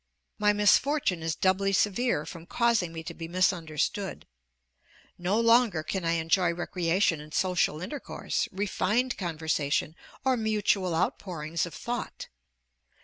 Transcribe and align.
My 0.39 0.51
misfortune 0.51 1.21
is 1.21 1.35
doubly 1.35 1.71
severe 1.71 2.25
from 2.25 2.47
causing 2.47 2.91
me 2.91 3.03
to 3.03 3.13
be 3.13 3.27
misunderstood. 3.27 4.25
No 5.19 5.39
longer 5.39 5.83
can 5.83 6.05
I 6.05 6.13
enjoy 6.13 6.51
recreation 6.55 7.21
in 7.21 7.31
social 7.33 7.79
intercourse, 7.79 8.47
refined 8.51 9.15
conversation, 9.15 9.95
or 10.25 10.35
mutual 10.37 10.95
outpourings 10.95 11.67
of 11.67 11.75
thought. 11.75 12.29